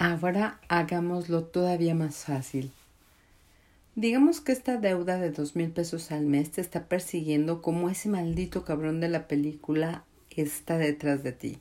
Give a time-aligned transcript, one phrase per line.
[0.00, 2.70] Ahora hagámoslo todavía más fácil.
[3.96, 8.08] Digamos que esta deuda de dos mil pesos al mes te está persiguiendo como ese
[8.08, 11.58] maldito cabrón de la película está detrás de ti,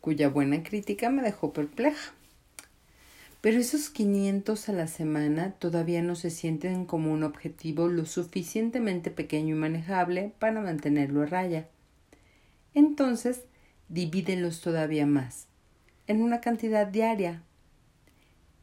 [0.00, 2.12] cuya buena crítica me dejó perpleja.
[3.40, 9.12] Pero esos 500 a la semana todavía no se sienten como un objetivo lo suficientemente
[9.12, 11.68] pequeño y manejable para mantenerlo a raya.
[12.74, 13.42] Entonces,
[13.88, 15.51] divídelos todavía más
[16.12, 17.42] en una cantidad diaria.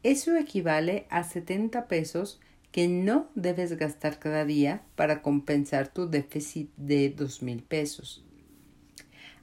[0.02, 2.40] Eso equivale a 70 pesos
[2.72, 8.24] que no debes gastar cada día para compensar tu déficit de dos mil pesos.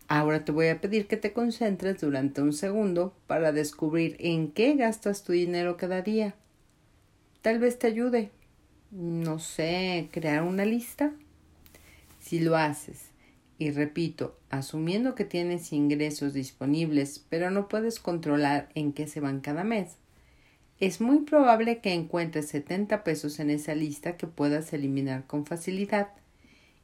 [0.08, 4.76] Ahora te voy a pedir que te concentres durante un segundo para descubrir en qué
[4.76, 6.34] gastas tu dinero cada día.
[7.42, 8.32] Tal vez te ayude,
[8.90, 11.12] no sé, crear una lista.
[12.20, 13.07] Si lo haces
[13.60, 19.42] y repito, asumiendo que tienes ingresos disponibles, pero no puedes controlar en qué se van
[19.42, 19.98] cada mes,
[20.80, 26.10] es muy probable que encuentres 70 pesos en esa lista que puedas eliminar con facilidad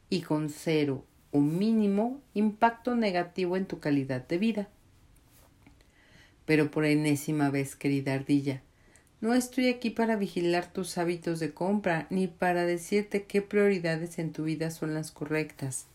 [0.10, 4.70] y con cero o mínimo impacto negativo en tu calidad de vida.
[6.46, 8.64] Pero por enésima vez, querida ardilla,
[9.22, 14.32] no estoy aquí para vigilar tus hábitos de compra ni para decirte qué prioridades en
[14.32, 15.88] tu vida son las correctas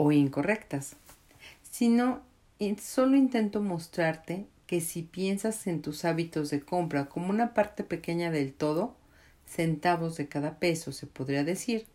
[0.00, 0.94] o incorrectas,
[1.68, 2.22] sino
[2.80, 8.30] solo intento mostrarte que si piensas en tus hábitos de compra como una parte pequeña
[8.30, 8.94] del todo,
[9.44, 11.86] centavos de cada peso se podría decir,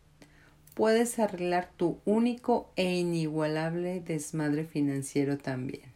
[0.73, 5.93] puedes arreglar tu único e inigualable desmadre financiero también.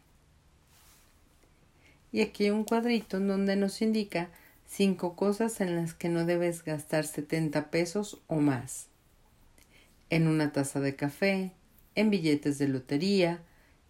[2.13, 4.29] Y aquí un cuadrito donde nos indica
[4.65, 8.87] cinco cosas en las que no debes gastar 70 pesos o más.
[10.09, 11.51] En una taza de café,
[11.97, 13.41] en billetes de lotería,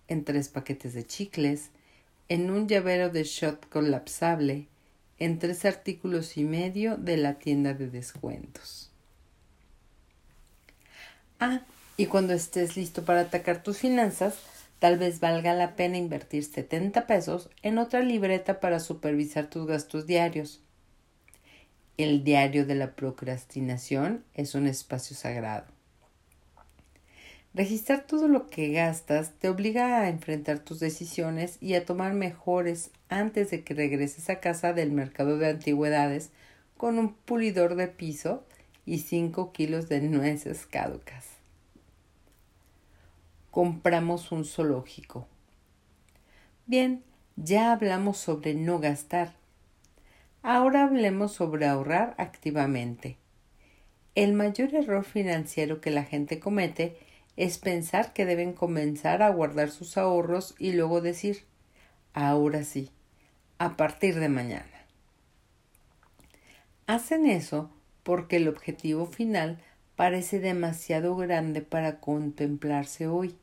[0.08, 1.72] en tres paquetes de chicles,
[2.30, 4.68] en un llavero de shot colapsable,
[5.20, 8.92] en tres artículos y medio de la tienda de descuentos.
[11.42, 11.62] Ah,
[11.98, 14.38] y cuando estés listo para atacar tus finanzas,
[14.80, 20.08] tal vez valga la pena invertir 70 pesos en otra libreta para supervisar tus gastos
[20.08, 20.62] diarios.
[21.98, 25.77] El diario de la procrastinación es un espacio sagrado.
[27.58, 32.92] Registrar todo lo que gastas te obliga a enfrentar tus decisiones y a tomar mejores
[33.10, 36.30] antes de que regreses a casa del mercado de antigüedades
[36.78, 38.44] con un pulidor de piso
[38.86, 41.26] y cinco kilos de nueces caducas.
[43.50, 45.28] Compramos un zoológico.
[46.68, 47.02] Bien,
[47.38, 49.34] ya hablamos sobre no gastar.
[50.44, 53.18] Ahora hablemos sobre ahorrar activamente.
[54.14, 57.07] El mayor error financiero que la gente comete
[57.38, 61.46] es pensar que deben comenzar a guardar sus ahorros y luego decir
[62.14, 62.90] ahora sí,
[63.60, 64.66] a partir de mañana.
[66.88, 67.70] Hacen eso
[68.02, 69.60] porque el objetivo final
[69.96, 73.36] parece demasiado grande para contemplarse hoy.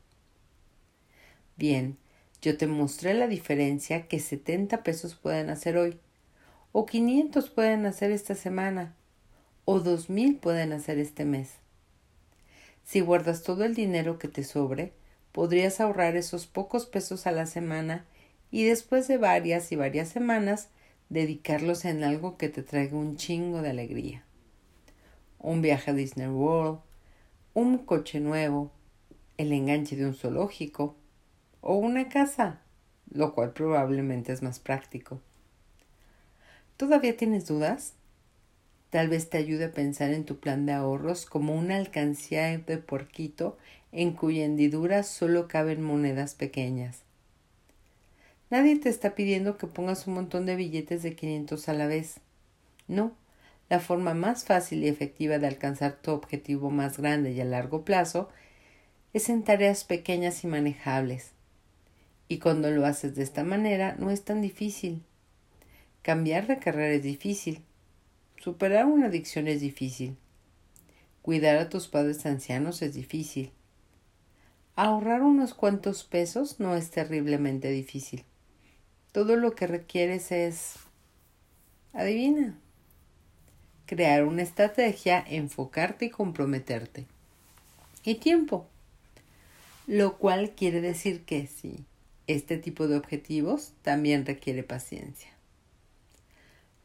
[1.55, 1.97] Bien,
[2.41, 5.99] yo te mostré la diferencia que 70 pesos pueden hacer hoy,
[6.73, 8.93] o 500 pueden hacer esta semana,
[9.63, 11.64] o 2000 pueden hacer este mes.
[12.85, 14.93] Si guardas todo el dinero que te sobre,
[15.31, 18.05] podrías ahorrar esos pocos pesos a la semana
[18.51, 20.69] y después de varias y varias semanas
[21.09, 24.23] dedicarlos en algo que te traiga un chingo de alegría.
[25.39, 26.79] Un viaje a Disney World,
[27.55, 28.71] un coche nuevo,
[29.37, 30.95] el enganche de un zoológico
[31.61, 32.61] o una casa,
[33.11, 35.19] lo cual probablemente es más práctico.
[36.77, 37.93] ¿Todavía tienes dudas?
[38.95, 42.77] Tal vez te ayude a pensar en tu plan de ahorros como una alcancía de
[42.77, 43.57] porquito
[43.91, 47.01] en cuya hendidura solo caben monedas pequeñas.
[48.49, 52.21] Nadie te está pidiendo que pongas un montón de billetes de 500 a la vez.
[52.87, 53.11] No,
[53.67, 57.83] la forma más fácil y efectiva de alcanzar tu objetivo más grande y a largo
[57.83, 58.29] plazo
[59.11, 61.31] es en tareas pequeñas y manejables.
[62.29, 65.03] Y cuando lo haces de esta manera no es tan difícil.
[66.01, 67.61] Cambiar de carrera es difícil,
[68.37, 70.17] Superar una adicción es difícil.
[71.21, 73.51] Cuidar a tus padres ancianos es difícil.
[74.75, 78.23] Ahorrar unos cuantos pesos no es terriblemente difícil.
[79.11, 80.75] Todo lo que requieres es...
[81.93, 82.59] Adivina.
[83.85, 87.05] Crear una estrategia, enfocarte y comprometerte.
[88.03, 88.67] Y tiempo.
[89.87, 91.85] Lo cual quiere decir que sí,
[92.27, 95.34] este tipo de objetivos también requiere paciencia.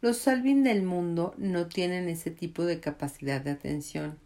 [0.02, 4.19] Los Salvin del mundo no tienen ese tipo de capacidad de atención.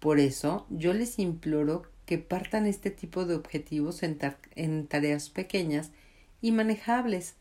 [0.00, 5.92] Por eso yo les imploro que partan este tipo de objetivos en, tareas pequeñas
[6.42, 7.36] y manejables,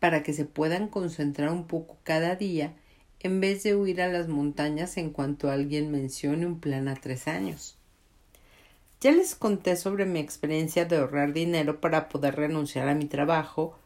[0.00, 2.72] para que se puedan concentrar un poco cada día
[3.20, 7.28] en vez de huir a las montañas en cuanto alguien mencione un plan a tres
[7.28, 7.76] años.
[9.02, 13.76] Ya les conté sobre mi experiencia de ahorrar dinero para poder renunciar a mi trabajo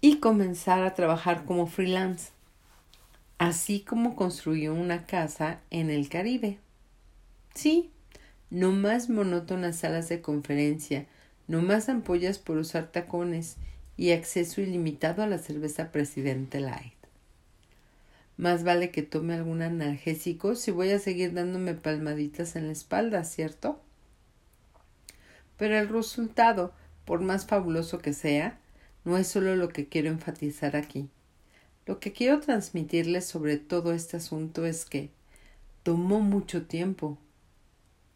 [0.00, 2.32] y comenzar a trabajar como freelance,
[3.38, 6.58] así como construyó una casa en el Caribe.
[7.54, 7.92] Sí,
[8.50, 11.06] no más monótonas salas de conferencia,
[11.46, 13.56] no más ampollas por usar tacones
[13.96, 16.96] y acceso ilimitado a la cerveza Presidente Light.
[18.36, 23.22] Más vale que tome algún analgésico si voy a seguir dándome palmaditas en la espalda,
[23.22, 23.80] ¿cierto?
[25.56, 26.72] Pero el resultado,
[27.04, 28.58] por más fabuloso que sea,
[29.06, 31.08] no es solo lo que quiero enfatizar aquí.
[31.86, 35.10] Lo que quiero transmitirles sobre todo este asunto es que
[35.84, 37.16] tomó mucho tiempo.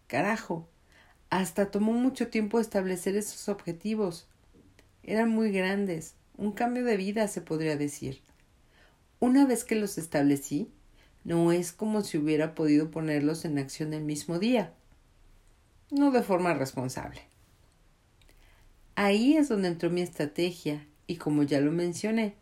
[0.08, 0.66] Carajo,
[1.30, 4.26] hasta tomó mucho tiempo establecer esos objetivos.
[5.04, 8.20] Eran muy grandes, un cambio de vida se podría decir.
[9.20, 10.72] Una vez que los establecí,
[11.22, 14.72] no es como si hubiera podido ponerlos en acción el mismo día.
[15.92, 17.29] No de forma responsable.
[19.02, 22.34] Ahí es donde entró mi estrategia y como ya lo mencioné,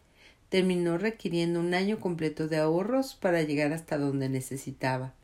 [0.49, 5.15] terminó requiriendo un año completo de ahorros para llegar hasta donde necesitaba.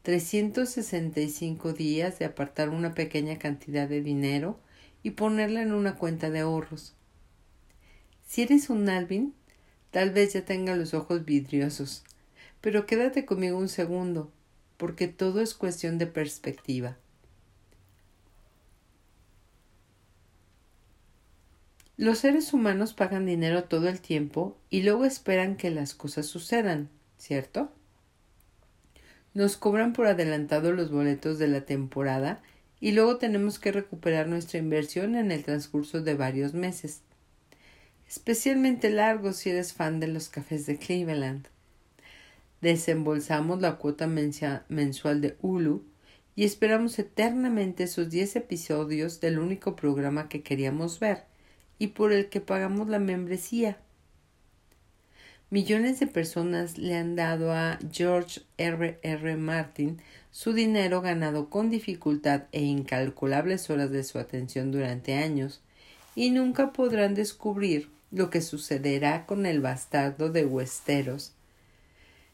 [0.00, 4.58] 365 días de apartar una pequeña cantidad de dinero
[5.02, 6.94] y ponerla en una cuenta de ahorros.
[8.26, 9.34] Si eres un Alvin,
[9.90, 12.02] tal vez ya tenga los ojos vidriosos,
[12.62, 14.32] pero quédate conmigo un segundo,
[14.78, 16.96] porque todo es cuestión de perspectiva.
[22.00, 26.88] Los seres humanos pagan dinero todo el tiempo y luego esperan que las cosas sucedan,
[27.18, 27.70] ¿cierto?
[29.34, 32.40] Nos cobran por adelantado los boletos de la temporada
[32.80, 37.02] y luego tenemos que recuperar nuestra inversión en el transcurso de varios meses.
[38.08, 41.48] Especialmente largo si eres fan de los cafés de Cleveland.
[42.62, 45.84] Desembolsamos la cuota mensual de Hulu
[46.34, 51.28] y esperamos eternamente sus diez episodios del único programa que queríamos ver
[51.80, 53.78] y por el que pagamos la membresía.
[55.48, 59.00] Millones de personas le han dado a George R.
[59.02, 59.36] R.
[59.36, 60.00] Martin
[60.30, 65.60] su dinero ganado con dificultad e incalculables horas de su atención durante años,
[66.14, 71.32] y nunca podrán descubrir lo que sucederá con el bastardo de Westeros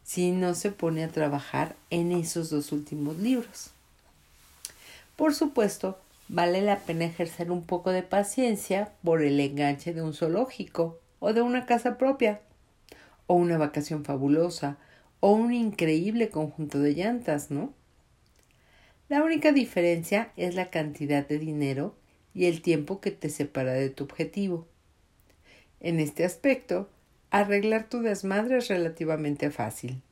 [0.03, 3.71] si no se pone a trabajar en esos dos últimos libros.
[5.17, 5.99] Por supuesto,
[6.29, 11.33] vale la pena ejercer un poco de paciencia por el enganche de un zoológico o
[11.33, 12.41] de una casa propia
[13.27, 14.79] o una vacación fabulosa,
[15.21, 17.73] o un increíble conjunto de llantas, ¿no?
[19.09, 21.97] La única diferencia es la cantidad de dinero
[22.35, 24.69] y el tiempo que te separa de tu objetivo.
[25.81, 26.89] En este aspecto,
[27.31, 30.03] arreglar tu desmadre es relativamente fácil.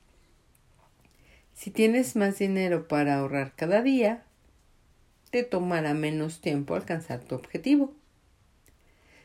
[1.53, 4.24] Si tienes más dinero para ahorrar cada día,
[5.35, 7.91] te tomará menos tiempo alcanzar tu objetivo.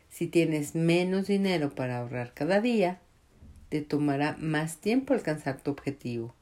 [0.09, 2.99] Si tienes menos dinero para ahorrar cada día,
[3.69, 6.35] te tomará más tiempo alcanzar tu objetivo.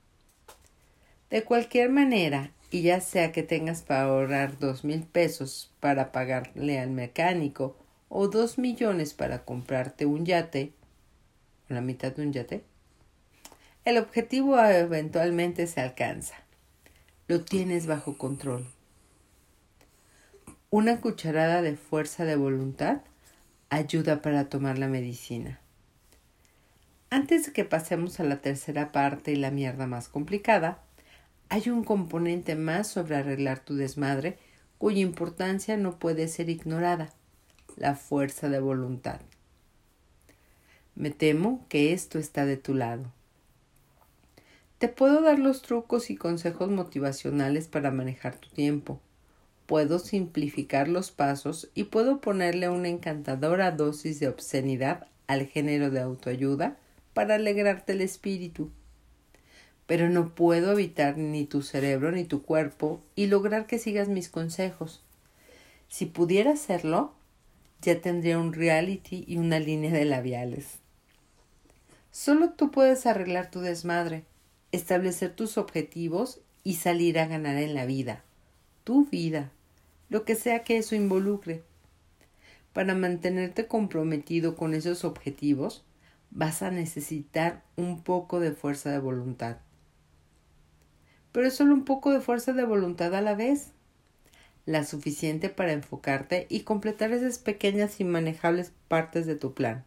[1.28, 6.78] De cualquier manera, y ya sea que tengas para ahorrar dos mil pesos para pagarle
[6.78, 7.76] al mecánico
[8.08, 10.72] o dos millones para comprarte un yate,
[11.68, 12.64] la mitad de un yate,
[13.84, 16.36] el objetivo eventualmente se alcanza.
[17.26, 18.77] Lo tienes bajo control.
[20.70, 23.00] Una cucharada de fuerza de voluntad
[23.70, 25.60] ayuda para tomar la medicina.
[27.08, 30.82] Antes de que pasemos a la tercera parte y la mierda más complicada,
[31.48, 34.36] hay un componente más sobre arreglar tu desmadre
[34.76, 37.14] cuya importancia no puede ser ignorada,
[37.76, 39.22] la fuerza de voluntad.
[40.94, 43.10] Me temo que esto está de tu lado.
[44.76, 49.00] Te puedo dar los trucos y consejos motivacionales para manejar tu tiempo.
[49.68, 56.00] Puedo simplificar los pasos y puedo ponerle una encantadora dosis de obscenidad al género de
[56.00, 56.78] autoayuda
[57.12, 58.70] para alegrarte el espíritu.
[59.86, 64.30] Pero no puedo evitar ni tu cerebro ni tu cuerpo y lograr que sigas mis
[64.30, 65.02] consejos.
[65.86, 67.12] Si pudiera hacerlo,
[67.82, 70.78] ya tendría un reality y una línea de labiales.
[72.10, 74.24] Solo tú puedes arreglar tu desmadre,
[74.72, 78.24] establecer tus objetivos y salir a ganar en la vida.
[78.84, 79.52] Tu vida,
[80.08, 81.64] lo que sea que eso involucre.
[82.72, 85.84] Para mantenerte comprometido con esos objetivos,
[86.30, 89.58] vas a necesitar un poco de fuerza de voluntad.
[91.32, 93.72] Pero es solo un poco de fuerza de voluntad a la vez.
[94.66, 99.84] la suficiente para enfocarte y completar esas pequeñas y manejables partes de tu plan.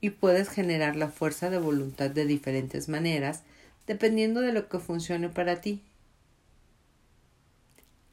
[0.00, 3.44] Y puedes generar la fuerza de voluntad de diferentes maneras,
[3.86, 5.82] dependiendo de lo que funcione para ti.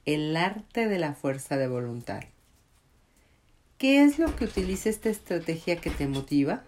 [0.05, 2.21] El arte de la fuerza de voluntad.
[3.77, 6.63] ¿Qué es lo que utiliza esta estrategia que te motiva?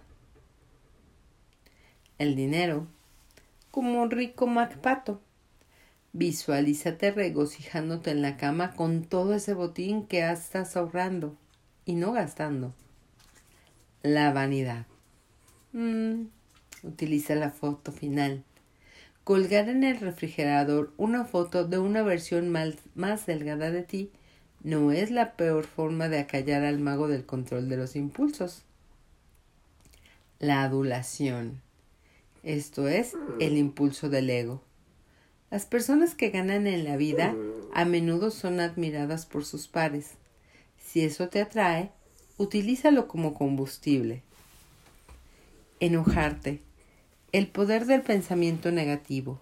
[2.18, 2.86] El dinero,
[3.70, 5.20] como un rico MacPato
[6.18, 11.36] Visualízate regocijándote en la cama con todo ese botín que estás ahorrando
[11.84, 12.72] y no gastando.
[14.02, 14.86] La vanidad.
[15.74, 16.28] Mm,
[16.84, 18.44] utiliza la foto final.
[19.26, 24.12] Colgar en el refrigerador una foto de una versión más, delgada de ti
[24.62, 28.62] no es la peor forma de acallar al mago del control de los impulsos.
[30.38, 31.60] La adulación.
[32.44, 34.62] Esto es el impulso del ego.
[35.50, 37.34] Las personas que ganan en la vida
[37.74, 40.12] a menudo son admiradas por sus pares.
[40.78, 41.90] Si eso te atrae,
[42.38, 44.22] utilízalo como combustible.
[45.80, 46.65] Enojarte.
[47.32, 49.40] El poder del pensamiento negativo.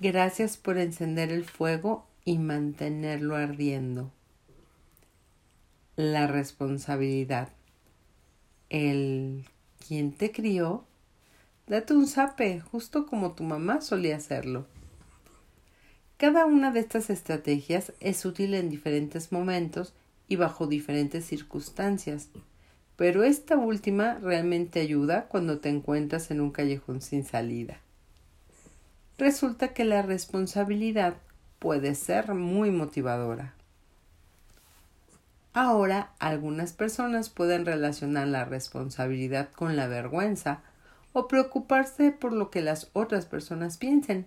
[0.00, 4.10] Gracias por encender el fuego y mantenerlo ardiendo.
[5.96, 7.50] La responsabilidad.
[8.70, 9.44] El
[9.86, 10.84] quien te crió
[11.66, 14.66] Date un zape, justo como tu mamá solía hacerlo.
[16.18, 19.94] Cada una de estas estrategias es útil en diferentes momentos
[20.28, 22.28] y bajo diferentes circunstancias,
[22.96, 27.80] pero esta última realmente ayuda cuando te encuentras en un callejón sin salida.
[29.18, 31.14] Resulta que la responsabilidad
[31.58, 33.54] puede ser muy motivadora.
[35.52, 40.62] Ahora, algunas personas pueden relacionar la responsabilidad con la vergüenza
[41.12, 44.26] o preocuparse por lo que las otras personas piensen.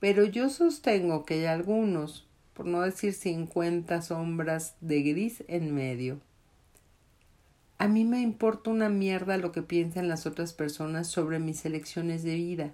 [0.00, 6.18] Pero yo sostengo que hay algunos, por no decir cincuenta sombras de gris en medio.
[7.82, 12.22] A mí me importa una mierda lo que piensen las otras personas sobre mis elecciones
[12.22, 12.70] de vida,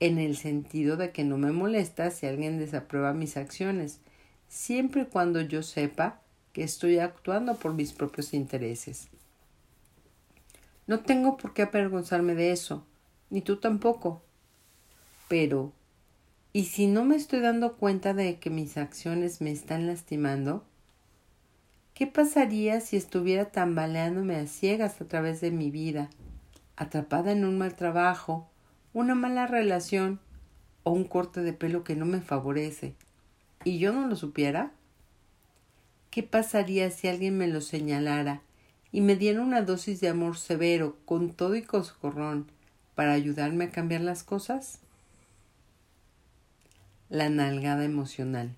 [0.00, 4.00] en el sentido de que no me molesta si alguien desaprueba mis acciones,
[4.48, 6.20] siempre y cuando yo sepa
[6.52, 9.06] que estoy actuando por mis propios intereses.
[10.88, 12.84] No tengo por qué avergonzarme de eso,
[13.30, 14.20] ni tú tampoco.
[15.28, 15.72] Pero,
[16.52, 20.64] ¿y si no me estoy dando cuenta de que mis acciones me están lastimando?
[21.96, 26.10] ¿Qué pasaría si estuviera tambaleándome a ciegas a través de mi vida,
[26.76, 28.50] atrapada en un mal trabajo,
[28.92, 30.20] una mala relación
[30.82, 32.94] o un corte de pelo que no me favorece,
[33.64, 34.72] y yo no lo supiera?
[36.10, 38.42] ¿Qué pasaría si alguien me lo señalara
[38.92, 42.46] y me dieron una dosis de amor severo, con todo y coscorrón,
[42.94, 44.80] para ayudarme a cambiar las cosas?
[47.08, 48.54] La nalgada emocional.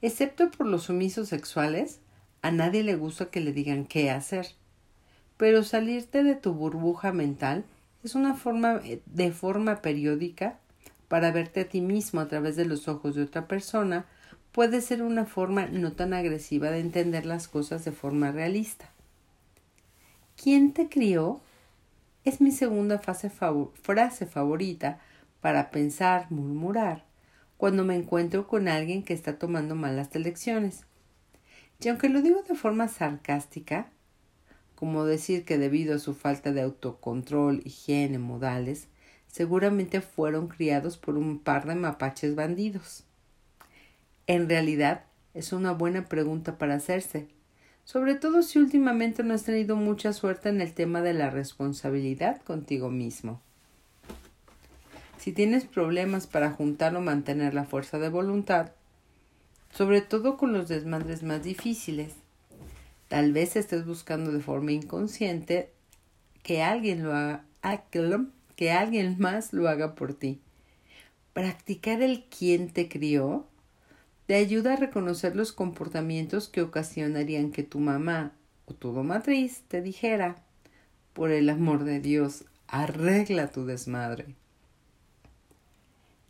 [0.00, 2.00] Excepto por los sumisos sexuales,
[2.42, 4.46] a nadie le gusta que le digan qué hacer.
[5.36, 7.64] Pero salirte de tu burbuja mental
[8.04, 10.58] es una forma de forma periódica
[11.08, 14.06] para verte a ti mismo a través de los ojos de otra persona
[14.52, 18.90] puede ser una forma no tan agresiva de entender las cosas de forma realista.
[20.36, 21.40] ¿Quién te crió?
[22.24, 25.00] Es mi segunda frase favorita
[25.40, 27.04] para pensar, murmurar,
[27.58, 30.84] cuando me encuentro con alguien que está tomando malas elecciones.
[31.80, 33.90] Y aunque lo digo de forma sarcástica,
[34.74, 38.88] como decir que debido a su falta de autocontrol, higiene, modales,
[39.26, 43.04] seguramente fueron criados por un par de mapaches bandidos.
[44.28, 47.28] En realidad, es una buena pregunta para hacerse,
[47.84, 52.40] sobre todo si últimamente no has tenido mucha suerte en el tema de la responsabilidad
[52.42, 53.40] contigo mismo.
[55.18, 58.70] Si tienes problemas para juntar o mantener la fuerza de voluntad,
[59.72, 62.14] sobre todo con los desmadres más difíciles,
[63.08, 65.72] tal vez estés buscando de forma inconsciente
[66.42, 67.44] que alguien lo haga,
[68.54, 70.40] que alguien más lo haga por ti.
[71.32, 73.46] Practicar el quien te crió
[74.26, 78.32] te ayuda a reconocer los comportamientos que ocasionarían que tu mamá
[78.66, 80.36] o tu matriz te dijera,
[81.12, 84.26] por el amor de Dios, arregla tu desmadre.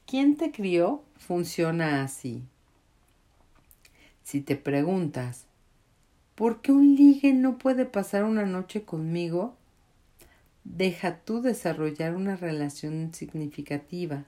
[0.08, 1.04] ¿Quién te crió?
[1.18, 2.42] Funciona así.
[4.22, 5.44] Si te preguntas,
[6.34, 9.54] ¿por qué un ligue no puede pasar una noche conmigo?
[10.64, 14.24] Deja tú desarrollar una relación significativa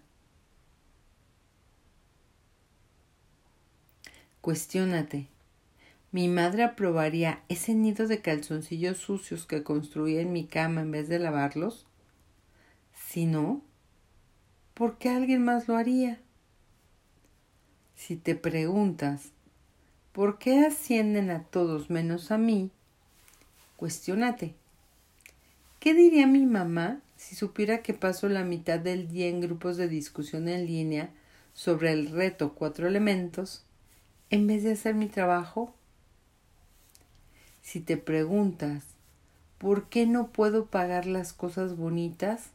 [4.42, 5.28] Cuestiónate.
[6.12, 11.08] ¿Mi madre aprobaría ese nido de calzoncillos sucios que construía en mi cama en vez
[11.08, 11.86] de lavarlos?
[12.94, 13.62] Si no,
[14.74, 16.20] ¿por qué alguien más lo haría?
[17.96, 19.32] Si te preguntas,
[20.12, 22.70] ¿por qué ascienden a todos menos a mí?
[23.76, 24.54] Cuestiónate.
[25.80, 29.88] ¿Qué diría mi mamá si supiera que paso la mitad del día en grupos de
[29.88, 31.10] discusión en línea
[31.54, 33.64] sobre el reto cuatro elementos
[34.30, 35.74] en vez de hacer mi trabajo?
[37.62, 38.84] Si te preguntas,
[39.58, 42.50] ¿por qué no puedo pagar las cosas bonitas?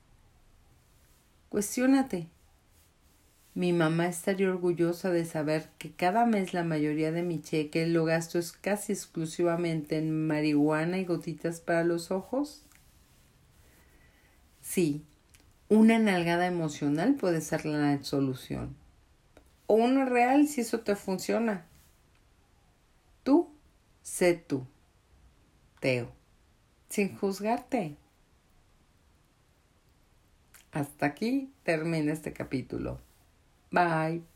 [1.55, 2.27] Cuestiónate.
[3.53, 8.03] Mi mamá estaría orgullosa de saber que cada mes la mayoría de mi cheque lo
[8.03, 12.65] gasto es casi exclusivamente en marihuana y gotitas para los ojos.
[14.59, 15.05] Sí,
[15.69, 18.75] una nalgada emocional puede ser la solución.
[19.65, 21.65] O una real si eso te funciona.
[23.23, 23.49] Tú,
[24.03, 24.67] sé tú.
[25.79, 26.11] Teo.
[26.89, 27.95] Sin juzgarte.
[30.75, 32.99] Hasta aquí termina este capítulo.
[33.71, 34.34] Bye.